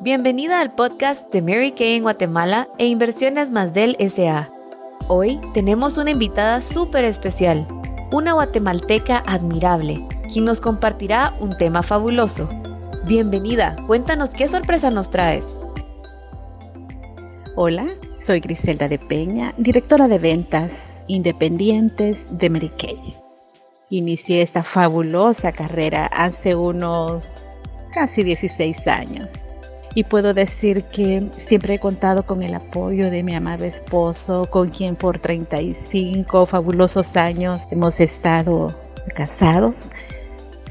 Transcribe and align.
Bienvenida 0.00 0.60
al 0.60 0.76
podcast 0.76 1.28
de 1.32 1.42
Mary 1.42 1.72
Kay 1.72 1.96
en 1.96 2.02
Guatemala 2.04 2.68
e 2.78 2.86
Inversiones 2.86 3.50
Más 3.50 3.74
del 3.74 3.96
SA. 4.08 4.48
Hoy 5.08 5.40
tenemos 5.54 5.98
una 5.98 6.12
invitada 6.12 6.60
súper 6.60 7.04
especial, 7.04 7.66
una 8.12 8.34
guatemalteca 8.34 9.24
admirable, 9.26 10.06
quien 10.32 10.44
nos 10.44 10.60
compartirá 10.60 11.34
un 11.40 11.58
tema 11.58 11.82
fabuloso. 11.82 12.48
Bienvenida, 13.06 13.74
cuéntanos 13.88 14.30
qué 14.30 14.46
sorpresa 14.46 14.92
nos 14.92 15.10
traes. 15.10 15.44
Hola, 17.56 17.88
soy 18.18 18.38
Griselda 18.38 18.86
de 18.86 19.00
Peña, 19.00 19.52
directora 19.58 20.06
de 20.06 20.20
ventas 20.20 21.04
independientes 21.08 22.38
de 22.38 22.50
Mary 22.50 22.70
Kay. 22.78 23.16
Inicié 23.90 24.42
esta 24.42 24.62
fabulosa 24.62 25.50
carrera 25.50 26.06
hace 26.06 26.54
unos 26.54 27.48
casi 27.92 28.22
16 28.22 28.86
años 28.86 29.28
y 29.94 30.04
puedo 30.04 30.34
decir 30.34 30.84
que 30.84 31.28
siempre 31.36 31.74
he 31.74 31.78
contado 31.78 32.24
con 32.24 32.42
el 32.42 32.54
apoyo 32.54 33.10
de 33.10 33.22
mi 33.22 33.34
amado 33.34 33.64
esposo, 33.64 34.48
con 34.50 34.70
quien 34.70 34.96
por 34.96 35.18
35 35.18 36.46
fabulosos 36.46 37.16
años 37.16 37.62
hemos 37.70 38.00
estado 38.00 38.74
casados. 39.14 39.74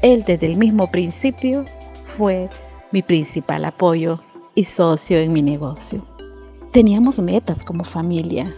Él 0.02 0.24
desde 0.26 0.46
el 0.46 0.56
mismo 0.56 0.90
principio 0.90 1.64
fue 2.04 2.48
mi 2.92 3.02
principal 3.02 3.64
apoyo 3.64 4.20
y 4.54 4.64
socio 4.64 5.18
en 5.18 5.32
mi 5.32 5.42
negocio. 5.42 6.06
Teníamos 6.72 7.18
metas 7.18 7.64
como 7.64 7.84
familia. 7.84 8.54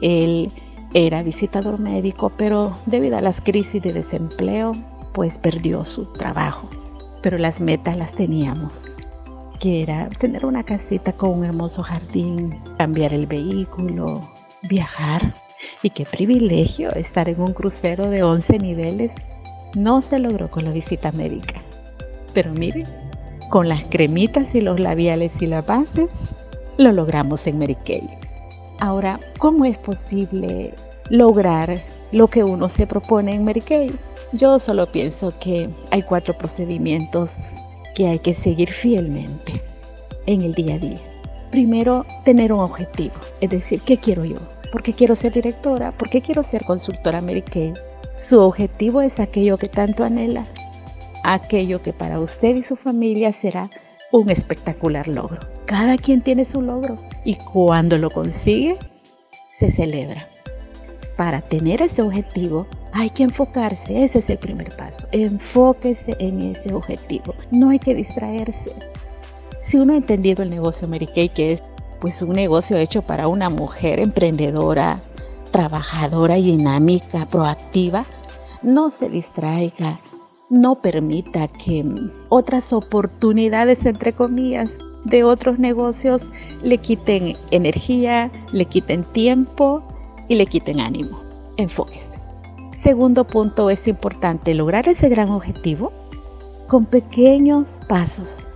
Él 0.00 0.50
era 0.94 1.22
visitador 1.22 1.78
médico, 1.78 2.32
pero 2.36 2.78
debido 2.86 3.18
a 3.18 3.20
las 3.20 3.40
crisis 3.40 3.82
de 3.82 3.92
desempleo, 3.92 4.72
pues 5.12 5.38
perdió 5.38 5.84
su 5.84 6.06
trabajo. 6.06 6.68
Pero 7.22 7.36
las 7.36 7.60
metas 7.60 7.96
las 7.96 8.14
teníamos 8.14 8.96
que 9.58 9.82
era 9.82 10.08
tener 10.10 10.46
una 10.46 10.64
casita 10.64 11.12
con 11.12 11.30
un 11.30 11.44
hermoso 11.44 11.82
jardín, 11.82 12.58
cambiar 12.78 13.12
el 13.12 13.26
vehículo, 13.26 14.28
viajar. 14.62 15.34
Y 15.82 15.90
qué 15.90 16.04
privilegio 16.04 16.92
estar 16.92 17.28
en 17.28 17.40
un 17.40 17.52
crucero 17.52 18.10
de 18.10 18.22
11 18.22 18.58
niveles. 18.58 19.14
No 19.74 20.00
se 20.02 20.18
logró 20.18 20.50
con 20.50 20.64
la 20.64 20.70
visita 20.70 21.12
médica. 21.12 21.60
Pero 22.32 22.52
miren, 22.52 22.86
con 23.50 23.68
las 23.68 23.84
cremitas 23.84 24.54
y 24.54 24.60
los 24.60 24.78
labiales 24.78 25.42
y 25.42 25.46
las 25.46 25.66
bases, 25.66 26.10
lo 26.76 26.92
logramos 26.92 27.46
en 27.46 27.58
Mary 27.58 27.76
Kay. 27.84 28.08
Ahora, 28.80 29.18
¿cómo 29.38 29.64
es 29.64 29.78
posible 29.78 30.74
lograr 31.10 31.82
lo 32.12 32.28
que 32.28 32.44
uno 32.44 32.68
se 32.68 32.86
propone 32.86 33.34
en 33.34 33.44
Mary 33.44 33.60
Kay? 33.60 33.92
Yo 34.32 34.58
solo 34.58 34.86
pienso 34.86 35.32
que 35.40 35.68
hay 35.90 36.02
cuatro 36.02 36.36
procedimientos 36.36 37.30
que 37.94 38.08
hay 38.08 38.18
que 38.18 38.34
seguir 38.34 38.72
fielmente 38.72 39.62
en 40.26 40.42
el 40.42 40.54
día 40.54 40.74
a 40.74 40.78
día. 40.78 40.98
Primero, 41.50 42.04
tener 42.24 42.52
un 42.52 42.60
objetivo, 42.60 43.14
es 43.40 43.50
decir, 43.50 43.80
¿qué 43.82 43.96
quiero 43.96 44.24
yo? 44.24 44.38
¿Por 44.70 44.82
qué 44.82 44.92
quiero 44.92 45.16
ser 45.16 45.32
directora? 45.32 45.92
¿Por 45.92 46.10
qué 46.10 46.20
quiero 46.20 46.42
ser 46.42 46.64
consultora 46.64 47.18
americana? 47.18 47.74
Su 48.16 48.40
objetivo 48.40 49.00
es 49.00 49.20
aquello 49.20 49.56
que 49.56 49.68
tanto 49.68 50.04
anhela, 50.04 50.44
aquello 51.24 51.80
que 51.82 51.92
para 51.92 52.20
usted 52.20 52.56
y 52.56 52.62
su 52.62 52.76
familia 52.76 53.32
será 53.32 53.70
un 54.12 54.30
espectacular 54.30 55.08
logro. 55.08 55.40
Cada 55.66 55.96
quien 55.96 56.22
tiene 56.22 56.44
su 56.44 56.60
logro 56.60 56.98
y 57.24 57.36
cuando 57.36 57.96
lo 57.96 58.10
consigue, 58.10 58.76
se 59.50 59.70
celebra. 59.70 60.28
Para 61.16 61.40
tener 61.40 61.82
ese 61.82 62.02
objetivo, 62.02 62.66
hay 62.98 63.10
que 63.10 63.22
enfocarse, 63.22 64.02
ese 64.02 64.18
es 64.18 64.28
el 64.28 64.38
primer 64.38 64.76
paso. 64.76 65.06
Enfóquese 65.12 66.16
en 66.18 66.40
ese 66.40 66.74
objetivo. 66.74 67.32
No 67.52 67.70
hay 67.70 67.78
que 67.78 67.94
distraerse. 67.94 68.72
Si 69.62 69.78
uno 69.78 69.92
ha 69.92 69.96
entendido 69.96 70.42
el 70.42 70.50
negocio 70.50 70.88
Mary 70.88 71.06
que 71.06 71.52
es 71.52 71.62
pues 72.00 72.22
un 72.22 72.34
negocio 72.34 72.76
hecho 72.76 73.02
para 73.02 73.28
una 73.28 73.50
mujer 73.50 74.00
emprendedora, 74.00 75.00
trabajadora, 75.52 76.34
dinámica, 76.34 77.26
proactiva, 77.26 78.04
no 78.62 78.90
se 78.90 79.08
distraiga, 79.08 80.00
no 80.50 80.82
permita 80.82 81.46
que 81.46 81.84
otras 82.30 82.72
oportunidades, 82.72 83.86
entre 83.86 84.12
comillas, 84.12 84.70
de 85.04 85.22
otros 85.22 85.60
negocios 85.60 86.30
le 86.62 86.78
quiten 86.78 87.36
energía, 87.52 88.32
le 88.50 88.64
quiten 88.64 89.04
tiempo 89.04 89.84
y 90.26 90.34
le 90.34 90.46
quiten 90.46 90.80
ánimo. 90.80 91.22
Enfóquese. 91.58 92.17
Segundo 92.80 93.26
punto, 93.26 93.70
es 93.70 93.88
importante 93.88 94.54
lograr 94.54 94.88
ese 94.88 95.08
gran 95.08 95.30
objetivo 95.30 95.92
con 96.68 96.86
pequeños 96.86 97.80
pasos 97.88 98.46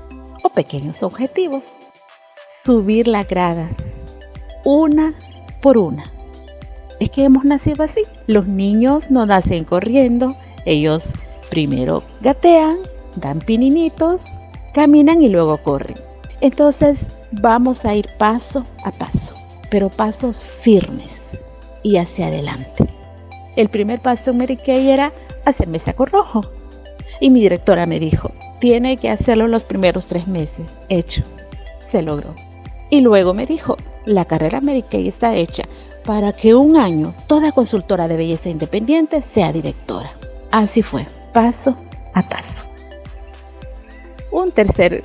o 0.44 0.48
pequeños 0.48 1.02
objetivos. 1.02 1.72
Subir 2.48 3.08
las 3.08 3.26
gradas, 3.26 3.94
una 4.64 5.14
por 5.60 5.76
una. 5.76 6.04
Es 7.00 7.10
que 7.10 7.24
hemos 7.24 7.44
nacido 7.44 7.82
así. 7.82 8.02
Los 8.28 8.46
niños 8.46 9.10
no 9.10 9.26
nacen 9.26 9.64
corriendo. 9.64 10.36
Ellos 10.66 11.08
primero 11.50 12.04
gatean, 12.20 12.76
dan 13.16 13.40
pininitos, 13.40 14.26
caminan 14.72 15.20
y 15.20 15.30
luego 15.30 15.58
corren. 15.64 15.96
Entonces 16.40 17.08
vamos 17.32 17.84
a 17.84 17.96
ir 17.96 18.06
paso 18.18 18.64
a 18.84 18.92
paso, 18.92 19.34
pero 19.68 19.88
pasos 19.88 20.36
firmes 20.36 21.44
y 21.82 21.96
hacia 21.96 22.28
adelante. 22.28 23.01
El 23.56 23.68
primer 23.68 24.00
paso 24.00 24.30
en 24.30 24.38
Mary 24.38 24.56
Kay 24.56 24.90
era 24.90 25.12
hacerme 25.44 25.78
saco 25.78 26.06
rojo. 26.06 26.42
Y 27.20 27.30
mi 27.30 27.40
directora 27.40 27.86
me 27.86 28.00
dijo, 28.00 28.32
tiene 28.60 28.96
que 28.96 29.10
hacerlo 29.10 29.48
los 29.48 29.64
primeros 29.64 30.06
tres 30.06 30.26
meses. 30.26 30.80
Hecho. 30.88 31.22
Se 31.88 32.02
logró. 32.02 32.34
Y 32.90 33.00
luego 33.00 33.34
me 33.34 33.46
dijo, 33.46 33.76
la 34.06 34.24
carrera 34.24 34.60
Mary 34.60 34.82
Kay 34.82 35.08
está 35.08 35.34
hecha 35.34 35.64
para 36.04 36.32
que 36.32 36.54
un 36.54 36.76
año 36.76 37.14
toda 37.26 37.52
consultora 37.52 38.08
de 38.08 38.16
belleza 38.16 38.48
independiente 38.48 39.22
sea 39.22 39.52
directora. 39.52 40.12
Así 40.50 40.82
fue, 40.82 41.06
paso 41.32 41.76
a 42.14 42.22
paso. 42.22 42.66
Un 44.30 44.50
tercer 44.50 45.02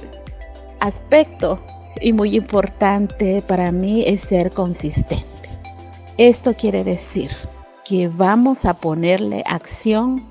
aspecto 0.79 1.59
y 2.01 2.13
muy 2.13 2.35
importante 2.35 3.43
para 3.45 3.71
mí 3.71 4.03
es 4.07 4.21
ser 4.21 4.51
consistente. 4.51 5.25
Esto 6.17 6.53
quiere 6.53 6.83
decir 6.83 7.31
que 7.87 8.09
vamos 8.09 8.65
a 8.65 8.73
ponerle 8.73 9.43
acción 9.45 10.25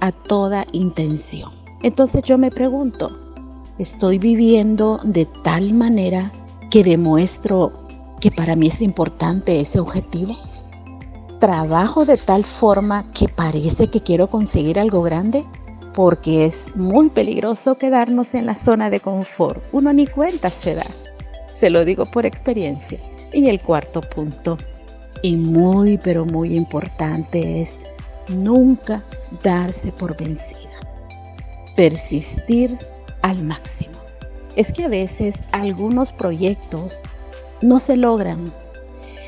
a 0.00 0.12
toda 0.12 0.66
intención. 0.70 1.50
Entonces 1.82 2.22
yo 2.22 2.38
me 2.38 2.52
pregunto, 2.52 3.18
¿estoy 3.78 4.18
viviendo 4.18 5.00
de 5.02 5.26
tal 5.26 5.74
manera 5.74 6.30
que 6.70 6.84
demuestro 6.84 7.72
que 8.20 8.30
para 8.30 8.54
mí 8.54 8.68
es 8.68 8.80
importante 8.80 9.60
ese 9.60 9.80
objetivo? 9.80 10.36
¿Trabajo 11.40 12.04
de 12.04 12.16
tal 12.16 12.44
forma 12.44 13.10
que 13.12 13.28
parece 13.28 13.88
que 13.88 14.02
quiero 14.02 14.30
conseguir 14.30 14.78
algo 14.78 15.02
grande? 15.02 15.44
Porque 15.94 16.44
es 16.44 16.76
muy 16.76 17.08
peligroso 17.08 17.74
quedarnos 17.74 18.34
en 18.34 18.46
la 18.46 18.54
zona 18.54 18.88
de 18.88 19.00
confort. 19.00 19.60
Uno 19.72 19.92
ni 19.92 20.06
cuenta 20.06 20.50
se 20.50 20.76
da. 20.76 20.86
Se 21.54 21.70
lo 21.70 21.84
digo 21.84 22.06
por 22.06 22.24
experiencia. 22.24 23.00
Y 23.32 23.48
el 23.48 23.60
cuarto 23.60 24.00
punto 24.00 24.58
y 25.22 25.36
muy, 25.36 25.98
pero 25.98 26.24
muy 26.24 26.54
importante 26.54 27.60
es 27.60 27.78
nunca 28.28 29.02
darse 29.42 29.92
por 29.92 30.16
vencida. 30.16 30.70
Persistir 31.76 32.78
al 33.22 33.42
máximo. 33.42 33.94
Es 34.56 34.72
que 34.72 34.84
a 34.84 34.88
veces 34.88 35.40
algunos 35.52 36.12
proyectos 36.12 37.02
no 37.62 37.78
se 37.78 37.96
logran 37.96 38.52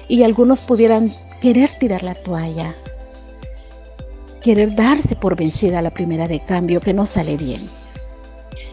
y 0.08 0.22
algunos 0.24 0.60
pudieran 0.60 1.12
querer 1.40 1.70
tirar 1.78 2.02
la 2.02 2.14
toalla, 2.14 2.74
querer 4.42 4.74
darse 4.74 5.16
por 5.16 5.36
vencida 5.36 5.78
a 5.78 5.82
la 5.82 5.90
primera 5.90 6.28
de 6.28 6.40
cambio 6.40 6.80
que 6.80 6.92
no 6.92 7.06
sale 7.06 7.36
bien. 7.36 7.62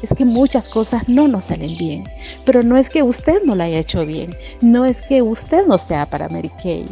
Es 0.01 0.13
que 0.13 0.25
muchas 0.25 0.69
cosas 0.69 1.07
no 1.09 1.27
nos 1.27 1.45
salen 1.45 1.77
bien, 1.77 2.05
pero 2.45 2.63
no 2.63 2.77
es 2.77 2.89
que 2.89 3.03
usted 3.03 3.43
no 3.43 3.55
la 3.55 3.65
haya 3.65 3.79
hecho 3.79 4.05
bien, 4.05 4.35
no 4.61 4.85
es 4.85 5.01
que 5.01 5.21
usted 5.21 5.65
no 5.67 5.77
sea 5.77 6.05
para 6.05 6.29
Mary 6.29 6.51
Kay, 6.63 6.85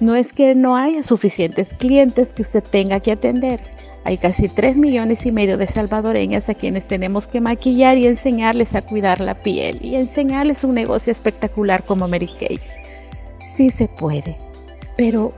no 0.00 0.14
es 0.14 0.32
que 0.32 0.54
no 0.54 0.76
haya 0.76 1.02
suficientes 1.02 1.74
clientes 1.74 2.32
que 2.32 2.42
usted 2.42 2.62
tenga 2.62 3.00
que 3.00 3.12
atender. 3.12 3.60
Hay 4.04 4.16
casi 4.16 4.48
3 4.48 4.76
millones 4.76 5.26
y 5.26 5.32
medio 5.32 5.58
de 5.58 5.66
salvadoreñas 5.66 6.48
a 6.48 6.54
quienes 6.54 6.86
tenemos 6.86 7.26
que 7.26 7.40
maquillar 7.40 7.98
y 7.98 8.06
enseñarles 8.06 8.74
a 8.74 8.82
cuidar 8.82 9.20
la 9.20 9.42
piel 9.42 9.84
y 9.84 9.96
enseñarles 9.96 10.64
un 10.64 10.74
negocio 10.74 11.10
espectacular 11.10 11.84
como 11.84 12.08
Mary 12.08 12.30
Kay. 12.40 12.58
Sí 13.40 13.70
se 13.70 13.88
puede, 13.88 14.38
pero 14.96 15.34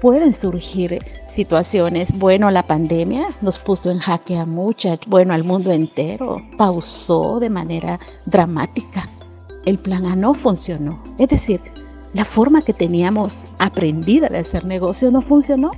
pueden 0.00 0.32
surgir 0.32 0.98
situaciones. 1.28 2.16
Bueno, 2.18 2.50
la 2.50 2.66
pandemia 2.66 3.26
nos 3.40 3.58
puso 3.58 3.90
en 3.90 3.98
jaque 3.98 4.36
a 4.36 4.46
muchas, 4.46 5.00
bueno, 5.06 5.34
al 5.34 5.44
mundo 5.44 5.70
entero. 5.70 6.42
Pausó 6.56 7.38
de 7.38 7.50
manera 7.50 8.00
dramática. 8.24 9.08
El 9.66 9.78
plan 9.78 10.06
A 10.06 10.16
no 10.16 10.34
funcionó. 10.34 11.02
Es 11.18 11.28
decir, 11.28 11.60
la 12.12 12.24
forma 12.24 12.62
que 12.62 12.72
teníamos 12.72 13.52
aprendida 13.58 14.28
de 14.28 14.38
hacer 14.38 14.64
negocio 14.64 15.10
no 15.10 15.20
funcionó, 15.20 15.70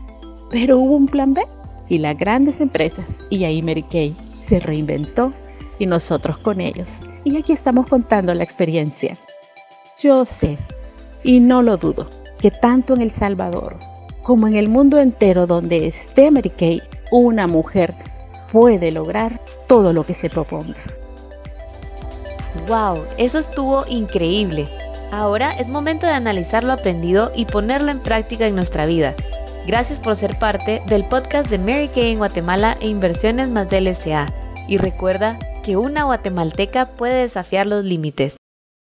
pero 0.50 0.78
hubo 0.78 0.96
un 0.96 1.06
plan 1.06 1.34
B 1.34 1.42
y 1.88 1.98
las 1.98 2.16
grandes 2.16 2.60
empresas, 2.60 3.06
y 3.28 3.44
ahí 3.44 3.62
Mary 3.62 3.82
Kay 3.82 4.16
se 4.40 4.60
reinventó 4.60 5.32
y 5.78 5.86
nosotros 5.86 6.38
con 6.38 6.60
ellos. 6.60 6.88
Y 7.24 7.36
aquí 7.36 7.52
estamos 7.52 7.86
contando 7.86 8.32
la 8.34 8.44
experiencia. 8.44 9.16
Yo 10.00 10.24
sé, 10.24 10.58
y 11.22 11.40
no 11.40 11.62
lo 11.62 11.76
dudo, 11.76 12.08
que 12.38 12.50
tanto 12.50 12.94
en 12.94 13.02
El 13.02 13.10
Salvador 13.10 13.78
como 14.22 14.46
en 14.46 14.54
el 14.54 14.68
mundo 14.68 14.98
entero 14.98 15.46
donde 15.46 15.86
esté 15.86 16.30
Mary 16.30 16.50
Kay, 16.50 16.80
una 17.10 17.46
mujer 17.46 17.94
puede 18.50 18.90
lograr 18.92 19.40
todo 19.66 19.92
lo 19.92 20.04
que 20.04 20.14
se 20.14 20.30
proponga. 20.30 20.76
¡Wow! 22.68 23.02
Eso 23.18 23.38
estuvo 23.38 23.84
increíble. 23.88 24.68
Ahora 25.12 25.50
es 25.50 25.68
momento 25.68 26.06
de 26.06 26.12
analizar 26.12 26.64
lo 26.64 26.72
aprendido 26.72 27.32
y 27.36 27.44
ponerlo 27.44 27.90
en 27.90 28.00
práctica 28.00 28.46
en 28.46 28.54
nuestra 28.54 28.86
vida. 28.86 29.14
Gracias 29.66 30.00
por 30.00 30.16
ser 30.16 30.38
parte 30.38 30.82
del 30.86 31.04
podcast 31.04 31.50
de 31.50 31.58
Mary 31.58 31.88
Kay 31.88 32.12
en 32.12 32.18
Guatemala 32.18 32.78
e 32.80 32.88
Inversiones 32.88 33.50
más 33.50 33.68
del 33.68 33.94
SA. 33.94 34.32
Y 34.68 34.78
recuerda 34.78 35.38
que 35.62 35.76
una 35.76 36.04
guatemalteca 36.04 36.86
puede 36.86 37.20
desafiar 37.20 37.66
los 37.66 37.84
límites. 37.84 38.36